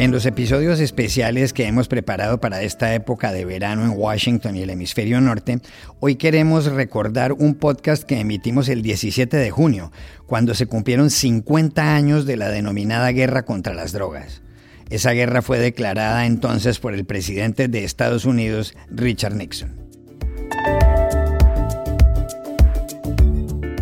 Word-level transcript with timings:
En 0.00 0.12
los 0.12 0.24
episodios 0.24 0.80
especiales 0.80 1.52
que 1.52 1.66
hemos 1.66 1.86
preparado 1.86 2.40
para 2.40 2.62
esta 2.62 2.94
época 2.94 3.32
de 3.32 3.44
verano 3.44 3.84
en 3.84 3.92
Washington 3.94 4.56
y 4.56 4.62
el 4.62 4.70
hemisferio 4.70 5.20
norte, 5.20 5.60
hoy 6.00 6.16
queremos 6.16 6.72
recordar 6.72 7.34
un 7.34 7.54
podcast 7.54 8.04
que 8.04 8.18
emitimos 8.18 8.70
el 8.70 8.80
17 8.80 9.36
de 9.36 9.50
junio, 9.50 9.92
cuando 10.24 10.54
se 10.54 10.64
cumplieron 10.64 11.10
50 11.10 11.94
años 11.94 12.24
de 12.24 12.38
la 12.38 12.48
denominada 12.48 13.12
guerra 13.12 13.44
contra 13.44 13.74
las 13.74 13.92
drogas. 13.92 14.40
Esa 14.88 15.10
guerra 15.10 15.42
fue 15.42 15.58
declarada 15.58 16.24
entonces 16.24 16.78
por 16.78 16.94
el 16.94 17.04
presidente 17.04 17.68
de 17.68 17.84
Estados 17.84 18.24
Unidos, 18.24 18.74
Richard 18.88 19.34
Nixon. 19.34 19.76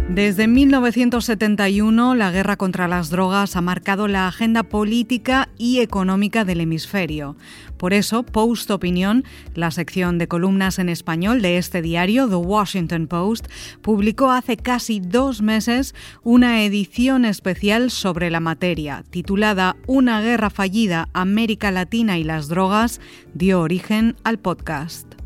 Desde 0.09 0.49
1971, 0.49 2.15
la 2.15 2.31
guerra 2.31 2.57
contra 2.57 2.89
las 2.89 3.11
drogas 3.11 3.57
ha 3.57 3.61
marcado 3.61 4.09
la 4.09 4.27
agenda 4.27 4.63
política 4.63 5.51
y 5.59 5.81
económica 5.81 6.47
del 6.47 6.63
hemisferio. 6.63 7.37
Por 7.77 7.93
eso, 7.93 8.23
Post 8.23 8.71
Opinión, 8.71 9.25
la 9.55 9.71
sección 9.71 10.17
de 10.17 10.27
columnas 10.27 10.79
en 10.79 10.89
español 10.89 11.43
de 11.43 11.59
este 11.59 11.83
diario, 11.83 12.27
The 12.27 12.37
Washington 12.37 13.07
Post, 13.07 13.49
publicó 13.83 14.31
hace 14.31 14.57
casi 14.57 14.99
dos 14.99 15.43
meses 15.43 15.95
una 16.23 16.65
edición 16.65 17.27
especial 17.27 17.91
sobre 17.91 18.31
la 18.31 18.41
materia, 18.41 19.05
titulada 19.11 19.77
Una 19.87 20.23
guerra 20.23 20.49
fallida, 20.49 21.11
América 21.13 21.71
Latina 21.71 22.19
y 22.19 22.25
las 22.25 22.49
drogas, 22.49 23.03
dio 23.35 23.61
origen 23.61 24.17
al 24.25 24.39
podcast. 24.39 25.18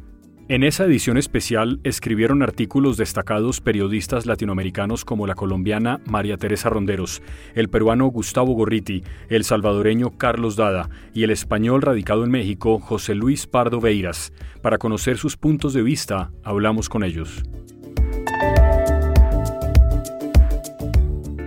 En 0.49 0.65
esa 0.65 0.85
edición 0.85 1.19
especial 1.19 1.79
escribieron 1.85 2.43
artículos 2.43 2.97
destacados 2.97 3.61
periodistas 3.61 4.27
latinoamericanos 4.27 5.05
como 5.05 5.29
la 5.29 5.37
colombiana 5.37 6.01
María 6.05 6.37
Teresa 6.37 6.69
Ronderos, 6.69 7.23
el 7.55 7.69
peruano 7.69 8.09
Gustavo 8.09 8.53
Gorriti, 8.55 9.05
el 9.29 9.45
salvadoreño 9.45 10.19
Carlos 10.19 10.57
Dada 10.57 10.91
y 11.15 11.23
el 11.23 11.31
español 11.31 11.81
radicado 11.81 12.25
en 12.25 12.33
México 12.33 12.81
José 12.81 13.15
Luis 13.15 13.47
Pardo 13.47 13.81
Beiras. 13.81 14.33
Para 14.63 14.79
conocer 14.79 15.17
sus 15.17 15.37
puntos 15.37 15.75
de 15.75 15.83
vista, 15.83 16.33
hablamos 16.43 16.89
con 16.89 17.05
ellos. 17.05 17.45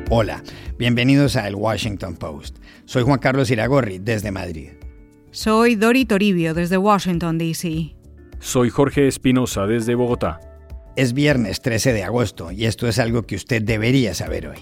Hola, 0.09 0.41
bienvenidos 0.79 1.35
a 1.35 1.47
El 1.49 1.55
Washington 1.55 2.15
Post. 2.15 2.59
Soy 2.85 3.03
Juan 3.03 3.19
Carlos 3.19 3.51
Iragorri, 3.51 3.99
desde 3.99 4.31
Madrid. 4.31 4.69
Soy 5.31 5.75
Dori 5.75 6.05
Toribio, 6.05 6.53
desde 6.53 6.77
Washington, 6.77 7.37
D.C. 7.37 7.95
Soy 8.39 8.69
Jorge 8.69 9.07
Espinosa 9.07 9.65
desde 9.65 9.95
Bogotá. 9.95 10.39
Es 10.95 11.13
viernes 11.13 11.61
13 11.61 11.93
de 11.93 12.03
agosto 12.03 12.51
y 12.51 12.65
esto 12.65 12.87
es 12.87 12.99
algo 12.99 13.23
que 13.23 13.35
usted 13.35 13.61
debería 13.61 14.13
saber 14.13 14.47
hoy. 14.47 14.59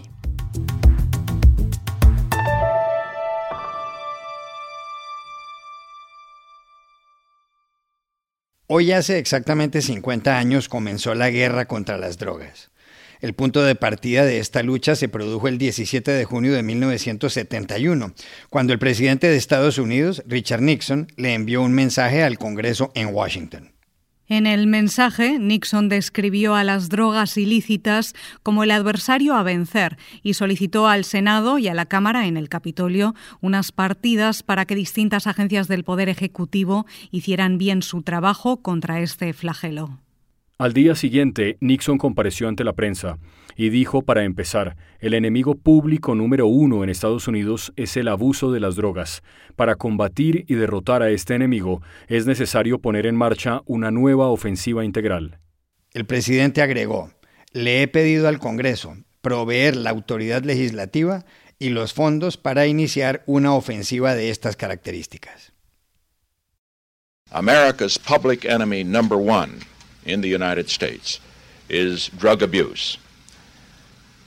Hoy 8.68 8.92
hace 8.92 9.20
exactamente 9.20 9.82
50 9.82 10.38
años 10.38 10.70
comenzó 10.70 11.14
la 11.14 11.30
guerra 11.30 11.68
contra 11.68 11.98
las 11.98 12.18
drogas. 12.18 12.73
El 13.24 13.36
punto 13.36 13.64
de 13.64 13.76
partida 13.76 14.26
de 14.26 14.40
esta 14.40 14.64
lucha 14.64 14.98
se 14.98 15.08
produjo 15.08 15.48
el 15.48 15.58
17 15.58 16.12
de 16.12 16.26
junio 16.26 16.52
de 16.52 16.62
1971, 16.62 18.14
cuando 18.50 18.74
el 18.74 18.80
presidente 18.80 19.30
de 19.30 19.38
Estados 19.38 19.78
Unidos, 19.78 20.22
Richard 20.28 20.62
Nixon, 20.62 21.08
le 21.16 21.34
envió 21.34 21.62
un 21.62 21.72
mensaje 21.72 22.22
al 22.22 22.38
Congreso 22.38 22.92
en 22.96 23.16
Washington. 23.16 23.72
En 24.28 24.46
el 24.46 24.68
mensaje, 24.68 25.40
Nixon 25.40 25.88
describió 25.88 26.54
a 26.56 26.66
las 26.66 26.90
drogas 26.90 27.38
ilícitas 27.38 28.14
como 28.44 28.66
el 28.66 28.72
adversario 28.72 29.36
a 29.36 29.44
vencer 29.44 29.98
y 30.22 30.34
solicitó 30.34 30.90
al 30.90 31.06
Senado 31.06 31.60
y 31.60 31.70
a 31.70 31.74
la 31.74 31.86
Cámara 31.86 32.28
en 32.28 32.36
el 32.36 32.50
Capitolio 32.50 33.16
unas 33.40 33.72
partidas 33.72 34.44
para 34.44 34.66
que 34.66 34.76
distintas 34.76 35.28
agencias 35.28 35.70
del 35.70 35.86
Poder 35.86 36.10
Ejecutivo 36.10 36.86
hicieran 37.10 37.58
bien 37.58 37.84
su 37.84 38.02
trabajo 38.02 38.62
contra 38.62 39.00
este 39.00 39.32
flagelo. 39.32 40.03
Al 40.60 40.74
día 40.74 40.94
siguiente, 40.94 41.58
Nixon 41.62 41.98
compareció 41.98 42.48
ante 42.48 42.64
la 42.64 42.74
prensa 42.74 43.18
y 43.56 43.70
dijo, 43.70 44.04
para 44.04 44.24
empezar, 44.24 44.78
el 45.00 45.16
enemigo 45.16 45.56
público 45.56 46.14
número 46.14 46.46
uno 46.46 46.84
en 46.84 46.90
Estados 46.90 47.28
Unidos 47.28 47.74
es 47.76 47.98
el 47.98 48.08
abuso 48.08 48.52
de 48.52 48.60
las 48.60 48.76
drogas. 48.76 49.24
Para 49.56 49.76
combatir 49.76 50.46
y 50.48 50.54
derrotar 50.54 51.02
a 51.02 51.10
este 51.10 51.34
enemigo 51.34 51.82
es 52.08 52.28
necesario 52.28 52.80
poner 52.80 53.08
en 53.08 53.16
marcha 53.16 53.62
una 53.66 53.90
nueva 53.90 54.28
ofensiva 54.28 54.86
integral. 54.86 55.40
El 55.92 56.06
presidente 56.06 56.62
agregó, 56.62 57.12
le 57.52 57.82
he 57.82 57.88
pedido 57.88 58.28
al 58.28 58.40
Congreso 58.40 58.96
proveer 59.22 59.76
la 59.76 59.90
autoridad 59.90 60.44
legislativa 60.44 61.26
y 61.58 61.70
los 61.70 61.94
fondos 61.94 62.38
para 62.38 62.68
iniciar 62.68 63.24
una 63.26 63.54
ofensiva 63.54 64.14
de 64.14 64.30
estas 64.30 64.56
características. 64.56 65.52
America's 67.32 67.98
public 67.98 68.46
enemy 68.46 68.84
number 68.84 69.18
one 69.18 69.73
in 70.06 70.22
the 70.22 70.30
United 70.30 70.70
States 70.70 71.20
is 71.70 72.10
drug 72.10 72.42
abuse. 72.42 72.98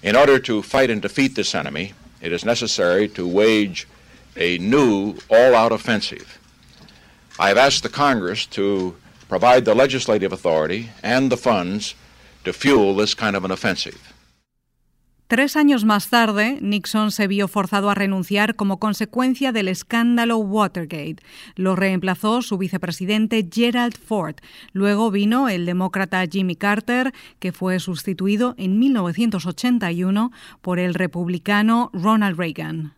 In 0.02 0.16
order 0.16 0.38
to 0.40 0.62
fight 0.62 0.90
and 0.90 1.02
defeat 1.02 1.34
this 1.34 1.54
enemy, 1.54 1.94
it 2.20 2.32
is 2.32 2.44
necessary 2.44 3.08
to 3.08 3.26
wage 3.26 3.86
a 4.36 4.58
new 4.58 5.16
all 5.28 5.54
out 5.54 5.72
offensive. 5.72 6.38
I 7.38 7.48
have 7.48 7.58
asked 7.58 7.82
the 7.82 7.88
Congress 7.88 8.46
to 8.46 8.96
provide 9.28 9.64
the 9.64 9.74
legislative 9.74 10.32
authority 10.32 10.90
and 11.02 11.30
the 11.30 11.36
funds 11.36 11.94
to 12.44 12.52
fuel 12.52 12.94
this 12.94 13.14
kind 13.14 13.36
of 13.36 13.44
an 13.44 13.50
offensive. 13.50 14.14
Tres 15.28 15.56
años 15.56 15.84
más 15.84 16.08
tarde, 16.08 16.58
Nixon 16.60 17.10
se 17.10 17.26
vio 17.26 17.48
forzado 17.48 17.90
a 17.90 17.96
renunciar 17.96 18.54
como 18.54 18.78
consecuencia 18.78 19.50
del 19.50 19.66
escándalo 19.66 20.36
Watergate. 20.38 21.16
Lo 21.56 21.74
reemplazó 21.74 22.42
su 22.42 22.58
vicepresidente 22.58 23.44
Gerald 23.52 23.98
Ford. 23.98 24.36
Luego 24.72 25.10
vino 25.10 25.48
el 25.48 25.66
demócrata 25.66 26.24
Jimmy 26.30 26.54
Carter, 26.54 27.12
que 27.40 27.50
fue 27.50 27.80
sustituido 27.80 28.54
en 28.56 28.78
1981 28.78 30.30
por 30.60 30.78
el 30.78 30.94
republicano 30.94 31.90
Ronald 31.92 32.38
Reagan. 32.38 32.94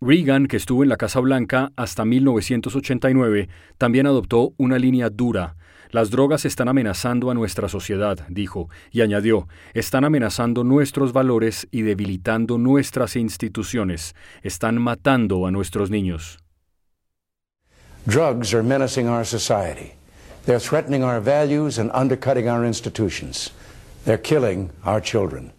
Reagan, 0.00 0.46
que 0.46 0.56
estuvo 0.56 0.84
en 0.84 0.88
la 0.88 0.96
Casa 0.96 1.20
Blanca 1.20 1.72
hasta 1.76 2.06
1989, 2.06 3.50
también 3.76 4.06
adoptó 4.06 4.54
una 4.56 4.78
línea 4.78 5.10
dura 5.10 5.56
las 5.90 6.10
drogas 6.10 6.44
están 6.44 6.68
amenazando 6.68 7.30
a 7.30 7.34
nuestra 7.34 7.68
sociedad, 7.68 8.18
dijo, 8.28 8.68
y 8.90 9.00
añadió, 9.00 9.48
están 9.74 10.04
amenazando 10.04 10.64
nuestros 10.64 11.12
valores 11.12 11.66
y 11.70 11.82
debilitando 11.82 12.58
nuestras 12.58 13.16
instituciones, 13.16 14.14
están 14.42 14.80
matando 14.80 15.46
a 15.46 15.50
nuestros 15.50 15.90
niños. 15.90 16.38
Drugs 18.06 18.54
are 18.54 18.62
menacing 18.62 19.08
our 19.08 19.24
society. 19.24 19.92
They're 20.46 20.60
threatening 20.60 21.04
our 21.04 21.20
values 21.20 21.78
and 21.78 21.90
undercutting 21.92 22.48
our 22.48 22.64
institutions. 22.64 23.50
They're 24.04 24.22
killing 24.22 24.70
our 24.84 25.02
children. 25.02 25.52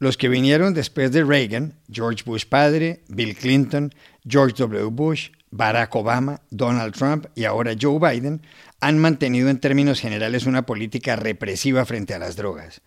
Los 0.00 0.16
que 0.16 0.28
vinieron 0.28 0.74
después 0.74 1.10
de 1.10 1.24
Reagan, 1.24 1.74
George 1.90 2.24
Bush 2.24 2.44
padre, 2.44 3.02
Bill 3.08 3.34
Clinton, 3.34 3.92
George 4.26 4.54
W. 4.58 4.90
Bush, 4.90 5.30
Barack 5.50 5.92
Obama, 5.94 6.40
Donald 6.50 6.94
Trump 6.94 7.26
y 7.34 7.44
ahora 7.44 7.74
Joe 7.80 7.98
Biden 7.98 8.42
han 8.80 8.98
mantenido 8.98 9.48
en 9.48 9.58
términos 9.60 10.00
generales 10.00 10.46
una 10.46 10.66
política 10.66 11.16
represiva 11.16 11.84
frente 11.84 12.14
a 12.14 12.18
las 12.18 12.36
drogas, 12.36 12.82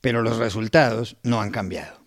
pero 0.00 0.22
los 0.22 0.36
resultados 0.36 1.16
no 1.22 1.40
han 1.40 1.50
cambiado. 1.50 2.03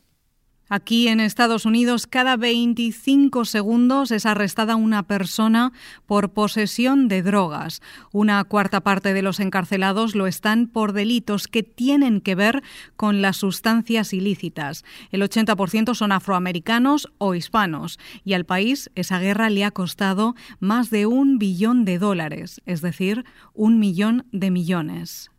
Aquí 0.69 1.07
en 1.07 1.21
Estados 1.21 1.65
Unidos, 1.65 2.07
cada 2.07 2.35
25 2.35 3.45
segundos 3.45 4.11
es 4.11 4.25
arrestada 4.25 4.75
una 4.75 5.03
persona 5.03 5.71
por 6.05 6.31
posesión 6.31 7.07
de 7.07 7.21
drogas. 7.21 7.81
Una 8.11 8.43
cuarta 8.43 8.81
parte 8.81 9.13
de 9.13 9.21
los 9.21 9.39
encarcelados 9.39 10.13
lo 10.13 10.27
están 10.27 10.67
por 10.67 10.91
delitos 10.91 11.47
que 11.47 11.63
tienen 11.63 12.19
que 12.19 12.35
ver 12.35 12.63
con 12.97 13.21
las 13.21 13.37
sustancias 13.37 14.11
ilícitas. 14.11 14.83
El 15.11 15.21
80% 15.21 15.95
son 15.95 16.11
afroamericanos 16.11 17.07
o 17.17 17.33
hispanos. 17.33 17.97
Y 18.25 18.33
al 18.33 18.45
país 18.45 18.91
esa 18.95 19.19
guerra 19.19 19.49
le 19.49 19.63
ha 19.63 19.71
costado 19.71 20.35
más 20.59 20.89
de 20.89 21.05
un 21.05 21.39
billón 21.39 21.85
de 21.85 21.97
dólares, 21.97 22.61
es 22.65 22.81
decir, 22.81 23.23
un 23.53 23.79
millón 23.79 24.25
de 24.33 24.51
millones. 24.51 25.31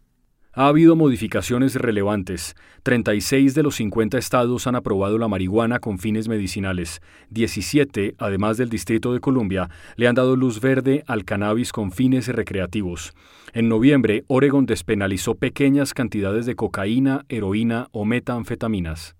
Ha 0.58 0.66
habido 0.66 0.96
modificaciones 0.96 1.76
relevantes. 1.76 2.56
36 2.82 3.54
de 3.54 3.62
los 3.62 3.76
50 3.76 4.18
estados 4.18 4.66
han 4.66 4.74
aprobado 4.74 5.16
la 5.16 5.28
marihuana 5.28 5.78
con 5.78 6.00
fines 6.00 6.26
medicinales. 6.26 7.00
17, 7.30 8.16
además 8.18 8.56
del 8.56 8.68
Distrito 8.68 9.12
de 9.12 9.20
Columbia, 9.20 9.70
le 9.94 10.08
han 10.08 10.16
dado 10.16 10.34
luz 10.34 10.60
verde 10.60 11.04
al 11.06 11.24
cannabis 11.24 11.70
con 11.70 11.92
fines 11.92 12.26
recreativos. 12.26 13.12
En 13.52 13.68
noviembre, 13.68 14.24
Oregon 14.26 14.66
despenalizó 14.66 15.36
pequeñas 15.36 15.94
cantidades 15.94 16.44
de 16.44 16.56
cocaína, 16.56 17.24
heroína 17.28 17.86
o 17.92 18.04
metanfetaminas. 18.04 19.14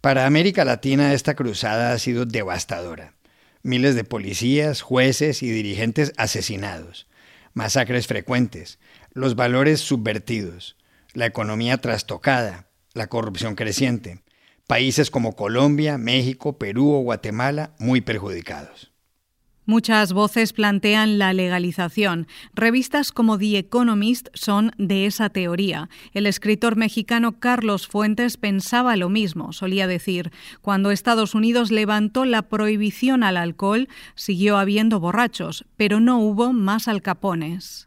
Para 0.00 0.24
América 0.24 0.64
Latina 0.64 1.14
esta 1.14 1.34
cruzada 1.34 1.94
ha 1.94 1.98
sido 1.98 2.26
devastadora. 2.26 3.14
Miles 3.64 3.96
de 3.96 4.04
policías, 4.04 4.82
jueces 4.82 5.42
y 5.42 5.50
dirigentes 5.50 6.12
asesinados. 6.16 7.08
Masacres 7.54 8.06
frecuentes 8.06 8.78
los 9.16 9.34
valores 9.34 9.80
subvertidos, 9.80 10.76
la 11.14 11.24
economía 11.24 11.78
trastocada, 11.78 12.68
la 12.92 13.06
corrupción 13.06 13.54
creciente, 13.54 14.20
países 14.66 15.10
como 15.10 15.34
Colombia, 15.34 15.96
México, 15.96 16.58
Perú 16.58 16.92
o 16.92 17.00
Guatemala 17.00 17.72
muy 17.78 18.02
perjudicados. 18.02 18.92
Muchas 19.64 20.12
voces 20.12 20.52
plantean 20.52 21.18
la 21.18 21.32
legalización. 21.32 22.28
Revistas 22.54 23.10
como 23.10 23.38
The 23.38 23.56
Economist 23.56 24.28
son 24.34 24.72
de 24.76 25.06
esa 25.06 25.30
teoría. 25.30 25.88
El 26.12 26.26
escritor 26.26 26.76
mexicano 26.76 27.40
Carlos 27.40 27.88
Fuentes 27.88 28.36
pensaba 28.36 28.96
lo 28.96 29.08
mismo. 29.08 29.54
Solía 29.54 29.86
decir, 29.86 30.30
cuando 30.60 30.90
Estados 30.90 31.34
Unidos 31.34 31.70
levantó 31.70 32.26
la 32.26 32.42
prohibición 32.42 33.22
al 33.22 33.38
alcohol, 33.38 33.88
siguió 34.14 34.58
habiendo 34.58 35.00
borrachos, 35.00 35.64
pero 35.78 36.00
no 36.00 36.18
hubo 36.20 36.52
más 36.52 36.86
alcapones. 36.86 37.85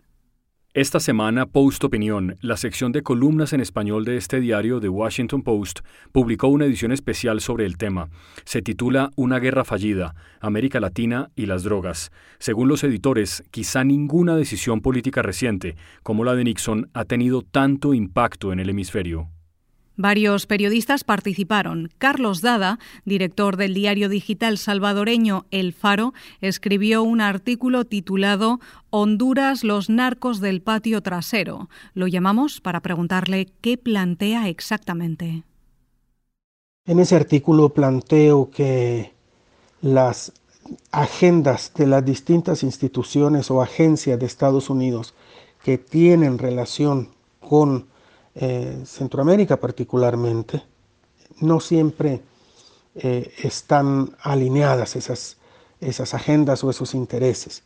Esta 0.79 1.01
semana, 1.01 1.45
Post 1.45 1.83
Opinión, 1.83 2.37
la 2.39 2.55
sección 2.55 2.93
de 2.93 3.03
columnas 3.03 3.51
en 3.51 3.59
español 3.59 4.05
de 4.05 4.15
este 4.15 4.39
diario 4.39 4.79
The 4.79 4.87
Washington 4.87 5.41
Post, 5.41 5.81
publicó 6.13 6.47
una 6.47 6.63
edición 6.63 6.93
especial 6.93 7.41
sobre 7.41 7.65
el 7.65 7.75
tema. 7.75 8.07
Se 8.45 8.61
titula 8.61 9.11
Una 9.17 9.39
guerra 9.39 9.65
fallida, 9.65 10.15
América 10.39 10.79
Latina 10.79 11.31
y 11.35 11.47
las 11.47 11.63
drogas. 11.63 12.13
Según 12.37 12.69
los 12.69 12.81
editores, 12.85 13.43
quizá 13.51 13.83
ninguna 13.83 14.37
decisión 14.37 14.79
política 14.79 15.21
reciente, 15.21 15.75
como 16.01 16.23
la 16.23 16.33
de 16.33 16.45
Nixon, 16.45 16.89
ha 16.93 17.03
tenido 17.03 17.41
tanto 17.41 17.93
impacto 17.93 18.53
en 18.53 18.61
el 18.61 18.69
hemisferio. 18.69 19.27
Varios 20.01 20.45
periodistas 20.45 21.03
participaron. 21.03 21.91
Carlos 21.97 22.41
Dada, 22.41 22.79
director 23.03 23.57
del 23.57 23.73
diario 23.73 24.07
digital 24.07 24.57
salvadoreño 24.57 25.45
El 25.51 25.73
Faro, 25.73 26.13
escribió 26.39 27.03
un 27.03 27.19
artículo 27.19 27.83
titulado 27.83 28.61
Honduras, 28.91 29.65
los 29.65 29.89
narcos 29.89 30.39
del 30.39 30.61
patio 30.61 31.01
trasero. 31.01 31.67
Lo 31.95 32.07
llamamos 32.07 32.61
para 32.61 32.79
preguntarle 32.79 33.49
qué 33.59 33.77
plantea 33.77 34.47
exactamente. 34.47 35.43
En 36.85 36.99
ese 37.01 37.17
artículo 37.17 37.73
planteo 37.73 38.51
que 38.51 39.11
las 39.81 40.31
agendas 40.93 41.73
de 41.75 41.87
las 41.87 42.05
distintas 42.05 42.63
instituciones 42.63 43.51
o 43.51 43.61
agencias 43.61 44.17
de 44.17 44.27
Estados 44.27 44.69
Unidos 44.69 45.13
que 45.61 45.77
tienen 45.77 46.37
relación 46.37 47.09
con 47.41 47.89
eh, 48.41 48.83
Centroamérica 48.85 49.59
particularmente, 49.59 50.63
no 51.41 51.59
siempre 51.59 52.21
eh, 52.95 53.33
están 53.43 54.15
alineadas 54.21 54.95
esas, 54.95 55.35
esas 55.81 56.13
agendas 56.13 56.63
o 56.63 56.69
esos 56.69 56.95
intereses. 56.95 57.63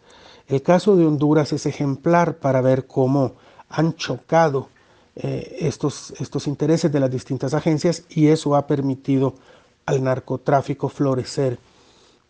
El 0.47 0.63
caso 0.63 0.95
de 0.95 1.05
Honduras 1.05 1.53
es 1.53 1.67
ejemplar 1.67 2.37
para 2.37 2.59
ver 2.61 2.87
cómo 2.87 3.35
han 3.69 3.95
chocado 3.95 4.69
eh, 5.15 5.57
estos, 5.59 6.11
estos 6.19 6.47
intereses 6.47 6.91
de 6.91 6.99
las 6.99 7.11
distintas 7.11 7.53
agencias 7.53 8.03
y 8.09 8.27
eso 8.27 8.55
ha 8.55 8.65
permitido 8.65 9.35
al 9.85 10.03
narcotráfico 10.03 10.89
florecer 10.89 11.59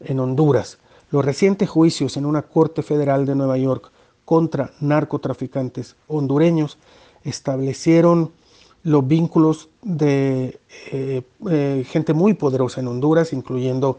en 0.01 0.19
Honduras. 0.19 0.79
Los 1.11 1.23
recientes 1.23 1.69
juicios 1.69 2.17
en 2.17 2.25
una 2.25 2.41
corte 2.41 2.83
federal 2.83 3.25
de 3.25 3.35
Nueva 3.35 3.57
York 3.57 3.89
contra 4.25 4.73
narcotraficantes 4.81 5.95
hondureños 6.07 6.77
establecieron 7.23 8.31
los 8.83 9.07
vínculos 9.07 9.69
de 9.81 10.59
eh, 10.91 11.21
eh, 11.49 11.85
gente 11.87 12.13
muy 12.13 12.33
poderosa 12.33 12.81
en 12.81 12.87
Honduras, 12.87 13.33
incluyendo 13.33 13.97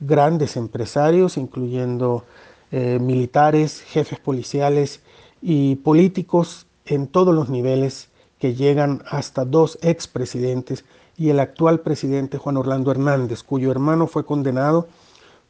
grandes 0.00 0.56
empresarios, 0.56 1.36
incluyendo 1.36 2.24
eh, 2.72 2.98
militares, 3.00 3.80
jefes 3.82 4.18
policiales 4.18 5.00
y 5.40 5.76
políticos 5.76 6.66
en 6.84 7.06
todos 7.06 7.34
los 7.34 7.48
niveles 7.48 8.08
que 8.40 8.54
llegan 8.54 9.02
hasta 9.08 9.44
dos 9.44 9.78
expresidentes 9.82 10.84
y 11.16 11.30
el 11.30 11.38
actual 11.38 11.80
presidente 11.80 12.38
Juan 12.38 12.56
Orlando 12.56 12.90
Hernández, 12.90 13.44
cuyo 13.44 13.70
hermano 13.70 14.08
fue 14.08 14.26
condenado 14.26 14.88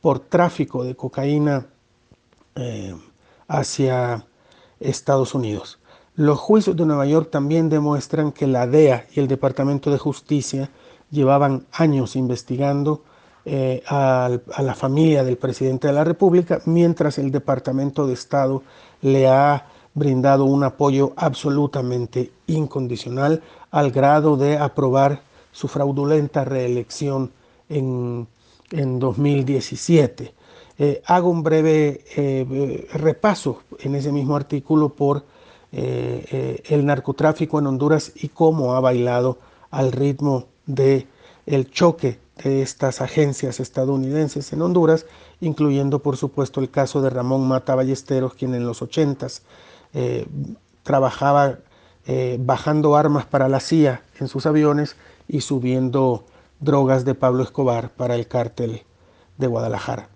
por 0.02 0.20
tráfico 0.20 0.84
de 0.84 0.94
cocaína 0.94 1.66
hacia 3.48 4.26
Estados 4.78 5.34
Unidos. 5.34 5.78
Los 6.16 6.38
juicios 6.38 6.76
de 6.76 6.86
Nueva 6.86 7.06
York 7.06 7.30
también 7.32 7.68
demuestran 7.68 8.30
que 8.30 8.46
la 8.46 8.68
DEA 8.68 9.06
y 9.12 9.18
el 9.18 9.26
Departamento 9.26 9.90
de 9.90 9.98
Justicia 9.98 10.70
llevaban 11.10 11.66
años 11.72 12.14
investigando 12.14 13.02
eh, 13.44 13.82
a, 13.88 14.30
la 14.58 14.74
familia 14.74 15.24
del 15.24 15.36
presidente 15.36 15.88
de 15.88 15.92
la 15.92 16.04
República, 16.04 16.62
mientras 16.66 17.18
el 17.18 17.32
Departamento 17.32 18.06
de 18.06 18.14
Estado 18.14 18.62
le 19.02 19.26
ha 19.26 19.66
brindado 19.92 20.44
un 20.44 20.62
apoyo 20.62 21.14
absolutamente 21.16 22.30
incondicional 22.46 23.42
al 23.72 23.90
grado 23.90 24.36
de 24.36 24.56
aprobar 24.56 25.20
su 25.50 25.66
fraudulenta 25.66 26.44
reelección 26.44 27.32
en, 27.68 28.28
2017. 28.70 30.32
Eh, 30.78 31.02
hago 31.06 31.28
un 31.28 31.42
breve 31.42 32.04
eh, 32.16 32.88
repaso 32.94 33.60
en 33.80 33.96
ese 33.96 34.10
mismo 34.10 34.36
artículo 34.36 34.88
por 34.90 35.24
eh, 35.76 36.24
eh, 36.30 36.62
el 36.68 36.86
narcotráfico 36.86 37.58
en 37.58 37.66
Honduras 37.66 38.12
y 38.14 38.28
cómo 38.28 38.74
ha 38.74 38.80
bailado 38.80 39.38
al 39.72 39.90
ritmo 39.90 40.46
de 40.66 41.08
el 41.46 41.68
choque 41.68 42.20
de 42.44 42.62
estas 42.62 43.00
agencias 43.00 43.58
estadounidenses 43.58 44.52
en 44.52 44.62
Honduras, 44.62 45.04
incluyendo 45.40 45.98
por 45.98 46.16
supuesto 46.16 46.60
el 46.60 46.70
caso 46.70 47.02
de 47.02 47.10
Ramón 47.10 47.48
Mata 47.48 47.74
Ballesteros, 47.74 48.34
quien 48.34 48.54
en 48.54 48.66
los 48.66 48.82
80 48.82 49.26
eh, 49.94 50.26
trabajaba 50.84 51.58
bajando 52.38 52.96
armas 52.96 53.24
para 53.24 53.48
la 53.48 53.60
CIA 53.60 54.02
en 54.20 54.28
sus 54.28 54.44
aviones 54.44 54.94
y 55.26 55.40
subiendo 55.40 56.24
drogas 56.60 57.06
de 57.06 57.14
Pablo 57.14 57.42
Escobar 57.42 57.90
para 57.90 58.14
el 58.14 58.28
cártel 58.28 58.82
de 59.38 59.46
Guadalajara. 59.46 60.13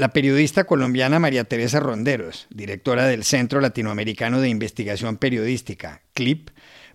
La 0.00 0.14
periodista 0.14 0.64
colombiana 0.64 1.18
María 1.18 1.44
Teresa 1.44 1.78
Ronderos, 1.78 2.46
directora 2.48 3.04
del 3.04 3.22
Centro 3.22 3.60
Latinoamericano 3.60 4.40
de 4.40 4.48
Investigación 4.48 5.18
Periodística, 5.18 6.00
CLIP, 6.14 6.48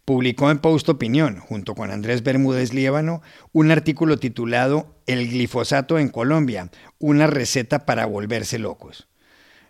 publicó 0.06 0.50
en 0.50 0.57
Post 0.57 0.90
Opinión, 0.90 1.38
junto 1.38 1.75
con 1.75 1.92
Andrés 1.92 2.24
Bermúdez 2.24 2.74
Líbano, 2.74 3.22
un 3.52 3.69
artículo 3.69 4.18
titulado 4.18 4.96
El 5.06 5.28
glifosato 5.30 6.00
en 6.00 6.10
Colombia, 6.10 6.72
una 6.98 7.28
receta 7.28 7.86
para 7.86 8.07
volverse 8.07 8.57
locos. 8.57 9.08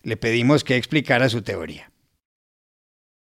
Le 0.01 0.15
pedimos 0.15 0.63
que 0.63 0.77
explicara 0.77 1.27
su 1.27 1.41
teoría. 1.41 1.91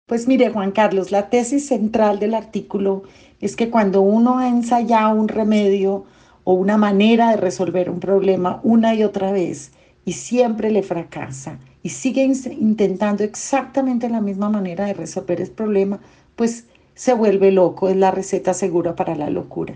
Pues 0.07 0.29
mire, 0.29 0.51
Juan 0.51 0.71
Carlos, 0.71 1.11
la 1.11 1.29
tesis 1.29 1.67
central 1.67 2.21
del 2.21 2.35
artículo 2.35 3.03
es 3.41 3.57
que 3.57 3.69
cuando 3.69 4.03
uno 4.03 4.39
ha 4.39 4.47
ensayado 4.47 5.17
un 5.17 5.27
remedio 5.27 6.07
o 6.45 6.53
una 6.53 6.77
manera 6.77 7.31
de 7.33 7.37
resolver 7.37 7.91
un 7.91 7.99
problema 7.99 8.61
una 8.63 8.95
y 8.95 9.03
otra 9.03 9.33
vez, 9.33 9.73
y 10.09 10.13
siempre 10.13 10.71
le 10.71 10.83
fracasa 10.83 11.59
y 11.83 11.91
sigue 11.91 12.25
intentando 12.25 13.25
exactamente 13.25 14.09
la 14.09 14.23
misma 14.23 14.49
manera 14.49 14.87
de 14.87 14.95
resolver 14.95 15.39
el 15.43 15.51
problema, 15.51 16.01
pues 16.35 16.65
se 16.95 17.13
vuelve 17.13 17.53
loco, 17.53 17.91
es 17.91 17.97
la 17.97 18.11
receta 18.11 18.55
segura 18.55 18.97
para 18.97 19.15
la 19.17 19.29
locura. 19.29 19.75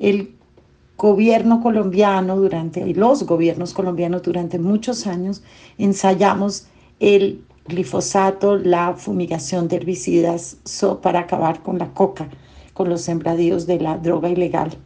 El 0.00 0.34
gobierno 0.96 1.62
colombiano 1.62 2.34
durante, 2.34 2.84
los 2.92 3.22
gobiernos 3.22 3.72
colombianos 3.72 4.24
durante 4.24 4.58
muchos 4.58 5.06
años 5.06 5.44
ensayamos 5.78 6.66
el 6.98 7.44
glifosato, 7.66 8.56
la 8.56 8.94
fumigación 8.94 9.68
de 9.68 9.76
herbicidas 9.76 10.56
para 11.02 11.20
acabar 11.20 11.62
con 11.62 11.78
la 11.78 11.94
coca, 11.94 12.28
con 12.74 12.88
los 12.88 13.02
sembradíos 13.02 13.68
de 13.68 13.78
la 13.78 13.96
droga 13.96 14.28
ilegal. 14.28 14.76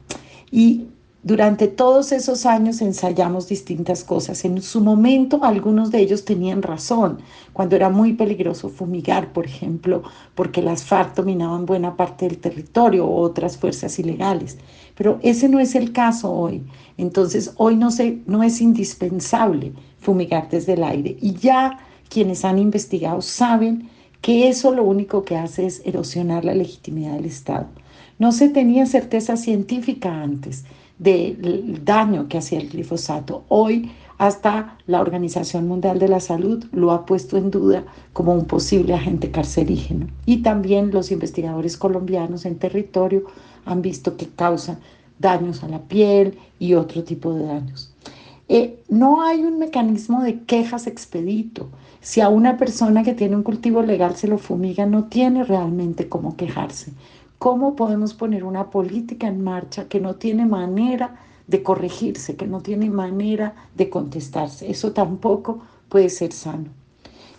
Y 0.51 0.89
durante 1.25 1.69
todos 1.69 2.11
esos 2.11 2.47
años 2.47 2.83
ensayamos 2.83 3.47
distintas 3.47 4.03
cosas. 4.03 4.45
En 4.45 4.61
su 4.61 4.81
momento 4.81 5.45
algunos 5.45 5.93
de 5.93 6.01
ellos 6.01 6.25
tenían 6.25 6.63
razón, 6.63 7.19
cuando 7.53 7.77
era 7.77 7.91
muy 7.91 8.15
peligroso 8.15 8.69
fumigar, 8.69 9.33
por 9.33 9.47
ejemplo, 9.47 10.03
porque 10.35 10.63
las 10.63 10.83
FARC 10.83 11.15
dominaban 11.15 11.65
buena 11.65 11.97
parte 11.97 12.29
del 12.29 12.39
territorio 12.39 13.07
o 13.07 13.21
otras 13.21 13.57
fuerzas 13.57 14.01
ilegales. 14.01 14.59
Pero 14.97 15.21
ese 15.23 15.49
no 15.49 15.61
es 15.61 15.77
el 15.77 15.93
caso 15.93 16.33
hoy. 16.33 16.65
Entonces 16.99 17.53
hoy 17.57 17.77
no, 17.77 17.93
se, 17.93 18.19
no 18.27 18.43
es 18.43 18.61
indispensable 18.61 19.73
fumigar 20.01 20.49
desde 20.51 20.73
el 20.73 20.83
aire. 20.83 21.17
Y 21.21 21.35
ya 21.35 21.79
quienes 22.09 22.45
han 22.45 22.59
investigado 22.59 23.23
saben 23.23 23.89
que 24.21 24.49
eso 24.49 24.75
lo 24.75 24.83
único 24.83 25.25
que 25.25 25.37
hace 25.37 25.67
es 25.67 25.83
erosionar 25.85 26.45
la 26.45 26.55
legitimidad 26.55 27.15
del 27.15 27.27
Estado. 27.27 27.69
No 28.19 28.33
se 28.33 28.49
tenía 28.49 28.87
certeza 28.87 29.37
científica 29.37 30.23
antes 30.23 30.65
del 31.03 31.85
daño 31.85 32.29
que 32.29 32.39
hacía 32.39 32.61
el 32.61 32.69
glifosato. 32.69 33.45
Hoy 33.49 33.91
hasta 34.19 34.79
la 34.87 35.01
Organización 35.01 35.67
Mundial 35.67 35.99
de 35.99 36.07
la 36.07 36.21
Salud 36.21 36.65
lo 36.71 36.93
ha 36.93 37.05
puesto 37.07 37.37
en 37.37 37.51
duda 37.51 37.85
como 38.13 38.33
un 38.33 38.45
posible 38.45 38.95
agente 38.95 39.33
carcerígeno. 39.33 40.07
Y 40.27 40.43
también 40.43 40.93
los 40.93 41.11
investigadores 41.11 41.77
colombianos 41.77 42.45
en 42.45 42.59
territorio 42.59 43.25
han 43.65 43.83
visto 43.83 44.17
que 44.17 44.29
causa 44.29 44.79
daños 45.19 45.65
a 45.65 45.69
la 45.69 45.81
piel 45.81 46.39
y 46.61 46.75
otro 46.75 47.03
tipo 47.03 47.35
de 47.35 47.47
daños. 47.47 47.93
Eh, 48.49 48.79
no 48.89 49.23
hay 49.23 49.43
un 49.43 49.59
mecanismo 49.59 50.23
de 50.23 50.41
quejas 50.41 50.87
expedito. 50.87 51.69
Si 52.01 52.21
a 52.21 52.29
una 52.29 52.57
persona 52.57 53.03
que 53.03 53.15
tiene 53.15 53.35
un 53.35 53.43
cultivo 53.43 53.83
legal 53.83 54.15
se 54.15 54.29
lo 54.29 54.39
fumiga, 54.39 54.87
no 54.87 55.05
tiene 55.05 55.43
realmente 55.43 56.09
cómo 56.09 56.37
quejarse. 56.37 56.93
¿Cómo 57.43 57.75
podemos 57.75 58.15
poner 58.15 58.45
una 58.45 58.71
política 58.71 59.27
en 59.27 59.43
marcha 59.43 59.89
que 59.89 59.99
no 59.99 60.15
tiene 60.15 60.47
manera 60.47 61.17
de 61.49 61.65
corregirse, 61.65 62.37
que 62.37 62.47
no 62.47 62.61
tiene 62.61 62.89
manera 62.89 63.57
de 63.75 63.91
contestarse. 63.91 64.71
Eso 64.71 64.93
tampoco 64.93 65.59
puede 65.89 66.09
ser 66.09 66.33
sano. 66.33 66.71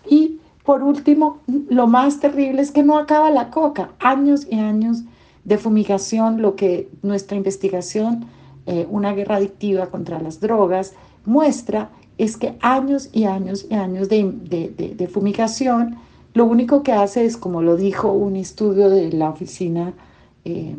Y 0.06 0.40
por 0.62 0.82
último, 0.82 1.38
lo 1.70 1.86
más 1.86 2.20
terrible 2.20 2.60
es 2.60 2.70
que 2.70 2.82
no 2.82 2.98
acaba 2.98 3.30
la 3.30 3.50
coca. 3.50 3.92
Años 3.98 4.46
y 4.50 4.58
años 4.58 5.04
de 5.44 5.56
fumigación, 5.56 6.42
lo 6.42 6.54
que 6.54 6.90
nuestra 7.00 7.38
investigación, 7.38 8.26
eh, 8.66 8.86
una 8.90 9.14
guerra 9.14 9.36
adictiva 9.36 9.86
contra 9.86 10.20
las 10.20 10.38
drogas, 10.38 10.92
muestra 11.24 11.88
es 12.18 12.36
que 12.36 12.58
años 12.60 13.08
y 13.10 13.24
años 13.24 13.66
y 13.70 13.74
años 13.74 14.10
de, 14.10 15.08
fumigación, 15.10 15.96
lo 16.34 16.44
único 16.44 16.82
que 16.82 16.92
hace 16.92 17.24
es, 17.24 17.36
como 17.36 17.62
lo 17.62 17.76
dijo 17.76 18.12
un 18.12 18.36
estudio 18.36 18.90
de 18.90 19.12
la 19.12 19.30
oficina 19.30 19.94
eh, 20.44 20.76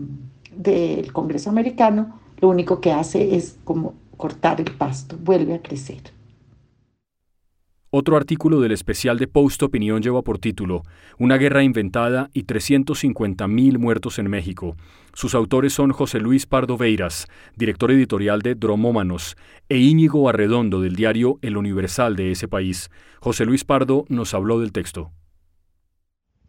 del 0.55 1.11
Congreso 1.13 1.49
americano, 1.49 2.19
lo 2.39 2.49
único 2.49 2.81
que 2.81 2.91
hace 2.91 3.35
es 3.35 3.57
como 3.63 3.93
cortar 4.17 4.59
el 4.59 4.71
pasto, 4.71 5.17
vuelve 5.23 5.53
a 5.53 5.61
crecer. 5.61 6.13
Otro 7.89 8.17
artículo 8.17 8.59
del 8.59 8.73
especial 8.73 9.17
de 9.17 9.27
Post 9.27 9.63
Opinión 9.63 10.01
lleva 10.01 10.21
por 10.21 10.37
título 10.37 10.83
Una 11.17 11.37
guerra 11.37 11.63
inventada 11.63 12.29
y 12.33 12.43
350.000 12.43 13.77
muertos 13.77 14.19
en 14.19 14.29
México. 14.29 14.75
Sus 15.13 15.33
autores 15.33 15.71
son 15.71 15.91
José 15.91 16.19
Luis 16.19 16.45
Pardo 16.45 16.77
Veiras, 16.77 17.27
director 17.55 17.91
editorial 17.91 18.41
de 18.41 18.55
Dromómanos, 18.55 19.37
e 19.69 19.77
Íñigo 19.77 20.27
Arredondo 20.27 20.81
del 20.81 20.97
diario 20.97 21.39
El 21.41 21.55
Universal 21.55 22.17
de 22.17 22.31
ese 22.31 22.49
país. 22.49 22.89
José 23.21 23.45
Luis 23.45 23.63
Pardo 23.63 24.03
nos 24.09 24.33
habló 24.33 24.59
del 24.59 24.73
texto. 24.73 25.11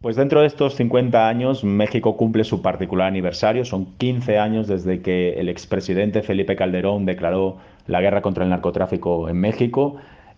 Pues 0.01 0.15
dentro 0.15 0.41
de 0.41 0.47
estos 0.47 0.75
50 0.75 1.27
años, 1.27 1.63
México 1.63 2.17
cumple 2.17 2.43
su 2.43 2.61
particular 2.61 3.07
aniversario. 3.07 3.65
Son 3.65 3.97
15 3.97 4.37
años 4.37 4.67
desde 4.67 5.01
que 5.01 5.33
el 5.39 5.49
expresidente 5.49 6.21
Felipe 6.21 6.55
Calderón 6.55 7.05
declaró 7.05 7.57
la 7.87 7.99
guerra 7.99 8.21
contra 8.21 8.43
el 8.43 8.51
narcotráfico 8.51 9.27
en 9.27 9.39
México 9.39 9.95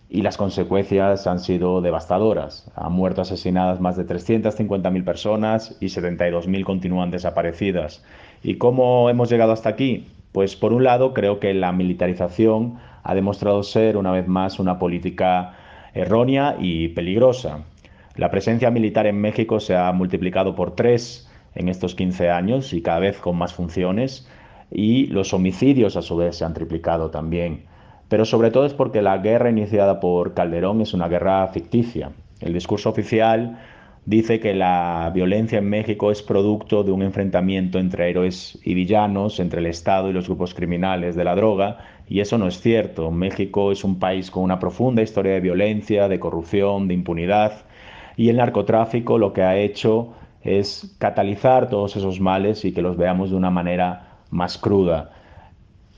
y 0.08 0.22
las 0.22 0.38
consecuencias 0.38 1.26
han 1.26 1.40
sido 1.40 1.82
devastadoras. 1.82 2.72
Han 2.74 2.92
muerto 2.92 3.20
asesinadas 3.20 3.80
más 3.82 3.98
de 3.98 4.06
350.000 4.06 5.04
personas 5.04 5.76
y 5.78 5.86
72.000 5.86 6.64
continúan 6.64 7.10
desaparecidas. 7.10 8.02
¿Y 8.42 8.54
cómo 8.54 9.10
hemos 9.10 9.28
llegado 9.28 9.52
hasta 9.52 9.68
aquí? 9.68 10.08
Pues 10.32 10.56
por 10.56 10.72
un 10.72 10.84
lado 10.84 11.12
creo 11.12 11.38
que 11.38 11.52
la 11.52 11.70
militarización 11.72 12.78
ha 13.02 13.14
demostrado 13.14 13.62
ser 13.62 13.98
una 13.98 14.10
vez 14.10 14.26
más 14.26 14.58
una 14.58 14.78
política 14.78 15.52
errónea 15.92 16.56
y 16.58 16.88
peligrosa. 16.88 17.64
La 18.20 18.30
presencia 18.30 18.70
militar 18.70 19.06
en 19.06 19.18
México 19.18 19.60
se 19.60 19.74
ha 19.74 19.90
multiplicado 19.92 20.54
por 20.54 20.74
tres 20.76 21.26
en 21.54 21.70
estos 21.70 21.94
15 21.94 22.28
años 22.28 22.72
y 22.74 22.82
cada 22.82 23.00
vez 23.00 23.18
con 23.18 23.36
más 23.36 23.54
funciones 23.54 24.28
y 24.70 25.06
los 25.06 25.32
homicidios 25.32 25.96
a 25.96 26.02
su 26.02 26.16
vez 26.16 26.36
se 26.36 26.44
han 26.44 26.52
triplicado 26.54 27.10
también 27.10 27.64
pero 28.10 28.24
sobre 28.24 28.50
todo 28.50 28.66
es 28.66 28.74
porque 28.74 29.02
la 29.02 29.18
guerra 29.18 29.50
iniciada 29.50 30.00
por 30.00 30.34
Calderón 30.34 30.80
es 30.80 30.94
una 30.94 31.06
guerra 31.06 31.46
ficticia. 31.46 32.10
El 32.40 32.52
discurso 32.52 32.90
oficial 32.90 33.60
dice 34.04 34.40
que 34.40 34.52
la 34.52 35.12
violencia 35.14 35.58
en 35.58 35.70
México 35.70 36.10
es 36.10 36.20
producto 36.20 36.82
de 36.82 36.90
un 36.90 37.02
enfrentamiento 37.02 37.78
entre 37.78 38.10
héroes 38.10 38.58
y 38.64 38.74
villanos, 38.74 39.38
entre 39.38 39.60
el 39.60 39.66
Estado 39.66 40.10
y 40.10 40.12
los 40.12 40.26
grupos 40.26 40.54
criminales 40.54 41.14
de 41.14 41.22
la 41.22 41.36
droga, 41.36 41.78
y 42.08 42.18
eso 42.18 42.36
no 42.36 42.48
es 42.48 42.60
cierto. 42.60 43.12
México 43.12 43.70
es 43.70 43.84
un 43.84 44.00
país 44.00 44.32
con 44.32 44.42
una 44.42 44.58
profunda 44.58 45.02
historia 45.02 45.34
de 45.34 45.40
violencia, 45.40 46.08
de 46.08 46.18
corrupción, 46.18 46.88
de 46.88 46.94
impunidad, 46.94 47.62
y 48.16 48.28
el 48.28 48.36
narcotráfico 48.36 49.18
lo 49.18 49.32
que 49.32 49.42
ha 49.42 49.56
hecho 49.56 50.14
es 50.42 50.94
catalizar 50.98 51.68
todos 51.68 51.96
esos 51.96 52.20
males 52.20 52.64
y 52.64 52.72
que 52.72 52.82
los 52.82 52.96
veamos 52.96 53.30
de 53.30 53.36
una 53.36 53.50
manera 53.50 54.18
más 54.30 54.58
cruda. 54.58 55.10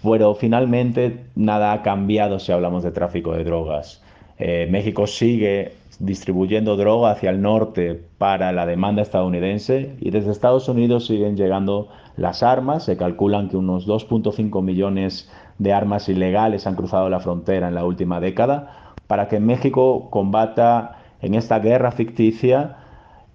Pero 0.02 0.34
finalmente 0.34 1.26
nada 1.36 1.72
ha 1.72 1.82
cambiado 1.82 2.38
si 2.38 2.50
hablamos 2.50 2.82
de 2.82 2.90
tráfico 2.90 3.32
de 3.34 3.44
drogas. 3.44 4.02
Eh, 4.38 4.66
México 4.70 5.06
sigue 5.06 5.72
distribuyendo 6.00 6.76
droga 6.76 7.12
hacia 7.12 7.30
el 7.30 7.40
norte 7.40 8.02
para 8.18 8.50
la 8.50 8.66
demanda 8.66 9.02
estadounidense 9.02 9.94
y 10.00 10.10
desde 10.10 10.32
Estados 10.32 10.68
Unidos 10.68 11.06
siguen 11.06 11.36
llegando 11.36 11.88
las 12.16 12.42
armas. 12.42 12.84
Se 12.84 12.96
calculan 12.96 13.48
que 13.48 13.56
unos 13.56 13.86
2.5 13.86 14.62
millones 14.62 15.30
de 15.58 15.72
armas 15.72 16.08
ilegales 16.08 16.66
han 16.66 16.74
cruzado 16.74 17.08
la 17.08 17.20
frontera 17.20 17.68
en 17.68 17.76
la 17.76 17.84
última 17.84 18.18
década 18.18 18.94
para 19.06 19.28
que 19.28 19.38
México 19.38 20.08
combata 20.10 21.01
en 21.22 21.34
esta 21.34 21.58
guerra 21.60 21.92
ficticia 21.92 22.76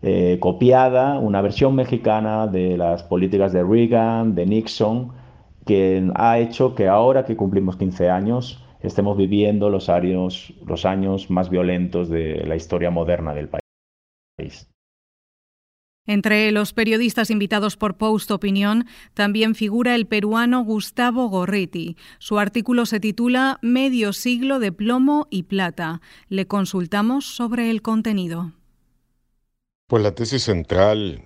eh, 0.02 0.38
copiada, 0.40 1.18
una 1.18 1.42
versión 1.42 1.74
mexicana 1.74 2.46
de 2.48 2.78
las 2.78 3.04
políticas 3.04 3.52
de 3.52 3.64
Reagan, 3.64 4.36
de 4.36 4.46
Nixon, 4.46 5.14
que 5.66 6.08
ha 6.16 6.38
hecho 6.38 6.76
que 6.76 6.88
ahora 6.88 7.26
que 7.26 7.36
cumplimos 7.36 7.78
15 7.78 8.10
años 8.10 8.64
estemos 8.82 9.18
viviendo 9.18 9.70
los 9.70 9.90
años, 9.90 10.54
los 10.66 10.86
años 10.86 11.30
más 11.32 11.50
violentos 11.50 12.10
de 12.10 12.46
la 12.46 12.56
historia 12.56 12.92
moderna 12.92 13.34
del 13.34 13.50
país. 13.50 14.70
Entre 16.08 16.52
los 16.52 16.74
periodistas 16.74 17.30
invitados 17.30 17.78
por 17.78 17.98
Post 17.98 18.32
Opinión 18.32 18.86
también 19.14 19.54
figura 19.54 19.94
el 19.94 20.08
peruano 20.08 20.64
Gustavo 20.64 21.28
Gorriti. 21.28 21.98
Su 22.18 22.40
artículo 22.40 22.86
se 22.86 23.00
titula 23.00 23.60
Medio 23.62 24.14
siglo 24.14 24.60
de 24.60 24.72
plomo 24.72 25.28
y 25.30 25.44
plata. 25.44 26.02
Le 26.30 26.48
consultamos 26.48 27.26
sobre 27.26 27.70
el 27.70 27.82
contenido. 27.82 28.54
Pues 29.88 30.02
la 30.02 30.16
tesis 30.16 30.44
central 30.44 31.22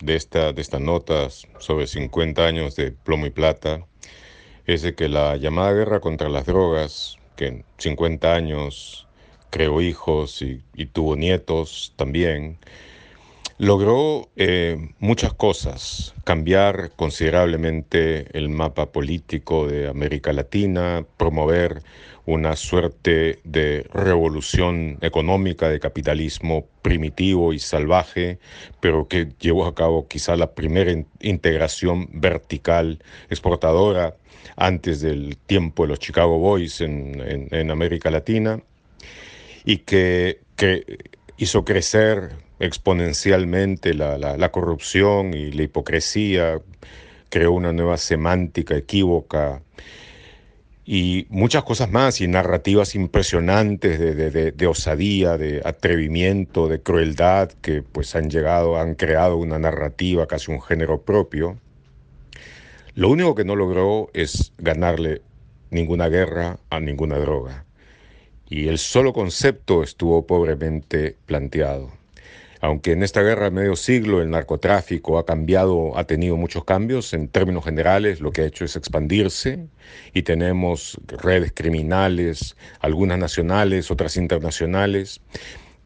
de, 0.00 0.16
esta, 0.16 0.52
de 0.52 0.80
notas 0.80 1.46
sobre 1.58 1.86
50 1.86 2.46
años 2.46 2.76
de 2.76 2.92
plomo 2.92 3.26
y 3.26 3.30
plata 3.30 3.86
es 4.66 4.82
de 4.82 4.94
que 4.94 5.08
la 5.08 5.36
llamada 5.36 5.72
guerra 5.72 6.00
contra 6.00 6.28
las 6.28 6.46
drogas, 6.46 7.18
que 7.36 7.46
en 7.46 7.64
50 7.78 8.34
años 8.34 9.06
creó 9.50 9.80
hijos 9.80 10.42
y, 10.42 10.62
tuvo 10.86 11.16
nietos 11.16 11.92
también, 11.96 12.58
logró 13.60 14.30
eh, 14.36 14.88
muchas 15.00 15.34
cosas, 15.34 16.14
cambiar 16.24 16.92
considerablemente 16.96 18.26
el 18.32 18.48
mapa 18.48 18.90
político 18.90 19.66
de 19.66 19.86
América 19.86 20.32
Latina, 20.32 21.04
promover 21.18 21.82
una 22.24 22.56
suerte 22.56 23.38
de 23.44 23.86
revolución 23.92 24.96
económica 25.02 25.68
de 25.68 25.78
capitalismo 25.78 26.68
primitivo 26.80 27.52
y 27.52 27.58
salvaje, 27.58 28.38
pero 28.80 29.08
que 29.08 29.28
llevó 29.38 29.66
a 29.66 29.74
cabo 29.74 30.08
quizá 30.08 30.36
la 30.36 30.52
primera 30.52 30.94
integración 31.20 32.08
vertical 32.12 33.02
exportadora 33.28 34.16
antes 34.56 35.02
del 35.02 35.36
tiempo 35.36 35.82
de 35.82 35.90
los 35.90 35.98
Chicago 35.98 36.38
Boys 36.38 36.80
en, 36.80 37.70
América 37.70 38.10
Latina 38.10 38.62
y 39.66 39.78
que, 39.78 40.38
hizo 41.36 41.64
crecer 41.64 42.49
exponencialmente 42.60 43.94
la 43.94 44.52
corrupción 44.52 45.34
y 45.34 45.50
la 45.52 45.64
hipocresía, 45.64 46.60
creó 47.30 47.52
una 47.52 47.72
nueva 47.72 47.96
semántica 47.96 48.76
equívoca 48.76 49.62
y 50.92 51.26
muchas 51.28 51.62
cosas 51.62 51.88
más, 51.92 52.20
y 52.20 52.26
narrativas 52.26 52.96
impresionantes 52.96 54.00
de, 54.00 54.66
osadía, 54.66 55.38
de 55.38 55.62
atrevimiento, 55.64 56.66
de 56.66 56.82
crueldad, 56.82 57.52
que 57.62 57.82
pues 57.82 58.16
han 58.16 58.28
llegado, 58.28 58.76
han 58.76 58.96
creado 58.96 59.36
una 59.36 59.60
narrativa, 59.60 60.26
casi 60.26 60.50
un 60.50 60.60
género 60.60 61.02
propio. 61.02 61.60
Lo 62.96 63.08
único 63.08 63.36
que 63.36 63.44
no 63.44 63.54
logró 63.54 64.10
es 64.14 64.52
ganarle 64.58 65.22
ninguna 65.70 66.08
guerra 66.08 66.58
a 66.70 66.80
ninguna 66.80 67.18
droga. 67.18 67.64
Y 68.48 68.66
el 68.66 68.78
solo 68.78 69.12
concepto 69.12 69.84
estuvo 69.84 70.26
pobremente 70.26 71.16
planteado. 71.24 71.99
Aunque 72.60 72.92
en 72.92 73.02
esta 73.02 73.22
guerra 73.22 73.44
de 73.44 73.50
medio 73.52 73.74
siglo 73.74 74.20
el 74.20 74.30
narcotráfico 74.30 75.18
ha 75.18 75.24
cambiado, 75.24 75.96
ha 75.96 76.04
tenido 76.04 76.36
muchos 76.36 76.64
cambios, 76.64 77.14
en 77.14 77.28
términos 77.28 77.64
generales 77.64 78.20
lo 78.20 78.32
que 78.32 78.42
ha 78.42 78.44
hecho 78.44 78.66
es 78.66 78.76
expandirse 78.76 79.66
y 80.12 80.22
tenemos 80.22 81.00
redes 81.06 81.52
criminales, 81.54 82.56
algunas 82.80 83.18
nacionales, 83.18 83.90
otras 83.90 84.18
internacionales, 84.18 85.22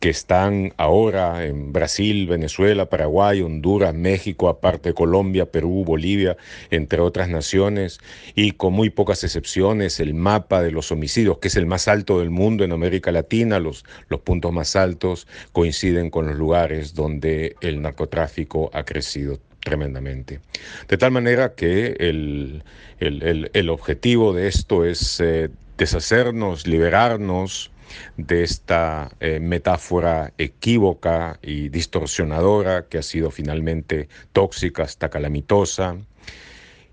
que 0.04 0.10
están 0.10 0.74
ahora 0.76 1.46
en 1.46 1.72
Brasil, 1.72 2.26
Venezuela, 2.26 2.90
Paraguay, 2.90 3.40
Honduras, 3.40 3.94
México, 3.94 4.50
aparte 4.50 4.92
Colombia, 4.92 5.46
Perú, 5.46 5.82
Bolivia, 5.82 6.36
entre 6.70 7.00
otras 7.00 7.30
naciones, 7.30 8.00
y 8.34 8.50
con 8.50 8.74
muy 8.74 8.90
pocas 8.90 9.24
excepciones, 9.24 10.00
el 10.00 10.12
mapa 10.12 10.60
de 10.60 10.72
los 10.72 10.92
homicidios, 10.92 11.38
que 11.38 11.48
es 11.48 11.56
el 11.56 11.64
más 11.64 11.88
alto 11.88 12.18
del 12.18 12.28
mundo 12.28 12.64
en 12.64 12.72
América 12.72 13.12
Latina, 13.12 13.58
los, 13.60 13.86
los 14.10 14.20
puntos 14.20 14.52
más 14.52 14.76
altos 14.76 15.26
coinciden 15.52 16.10
con 16.10 16.26
los 16.26 16.36
lugares 16.36 16.92
donde 16.92 17.56
el 17.62 17.80
narcotráfico 17.80 18.68
ha 18.74 18.84
crecido 18.84 19.38
tremendamente. 19.60 20.40
De 20.86 20.98
tal 20.98 21.12
manera 21.12 21.54
que 21.54 21.96
el, 21.98 23.70
objetivo 23.70 24.34
de 24.34 24.48
esto 24.48 24.84
es 24.84 25.18
eh, 25.20 25.48
deshacernos, 25.78 26.66
liberarnos, 26.66 27.70
de 28.16 28.42
esta 28.42 29.10
eh, 29.20 29.40
metáfora 29.40 30.32
equívoca 30.38 31.38
y 31.42 31.68
distorsionadora 31.68 32.86
que 32.88 32.98
ha 32.98 33.02
sido 33.02 33.30
finalmente 33.30 34.08
tóxica 34.32 34.84
hasta 34.84 35.08
calamitosa 35.08 35.96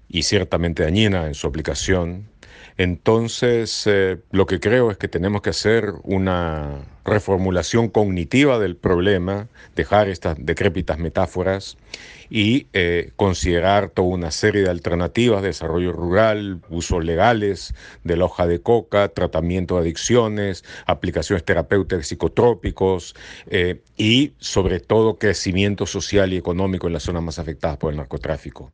y 0.07 0.23
ciertamente 0.23 0.83
dañina 0.83 1.27
en 1.27 1.33
su 1.33 1.47
aplicación. 1.47 2.30
Entonces, 2.81 3.83
eh, 3.85 4.17
lo 4.31 4.47
que 4.47 4.59
creo 4.59 4.89
es 4.89 4.97
que 4.97 5.07
tenemos 5.07 5.43
que 5.43 5.51
hacer 5.51 5.93
una 6.01 6.79
reformulación 7.05 7.89
cognitiva 7.89 8.57
del 8.57 8.75
problema, 8.75 9.49
dejar 9.75 10.09
estas 10.09 10.35
decrépitas 10.39 10.97
metáforas 10.97 11.77
y 12.31 12.65
eh, 12.73 13.11
considerar 13.17 13.89
toda 13.89 14.07
una 14.07 14.31
serie 14.31 14.63
de 14.63 14.71
alternativas, 14.71 15.43
desarrollo 15.43 15.91
rural, 15.91 16.61
usos 16.71 17.05
legales 17.05 17.75
de 18.03 18.17
la 18.17 18.25
hoja 18.25 18.47
de 18.47 18.63
coca, 18.63 19.09
tratamiento 19.09 19.75
de 19.75 19.81
adicciones, 19.81 20.63
aplicaciones 20.87 21.45
terapéuticas 21.45 22.07
psicotrópicos 22.07 23.15
eh, 23.45 23.83
y 23.95 24.33
sobre 24.39 24.79
todo 24.79 25.19
crecimiento 25.19 25.85
social 25.85 26.33
y 26.33 26.37
económico 26.37 26.87
en 26.87 26.93
las 26.93 27.03
zonas 27.03 27.21
más 27.21 27.37
afectadas 27.37 27.77
por 27.77 27.91
el 27.91 27.97
narcotráfico. 27.97 28.73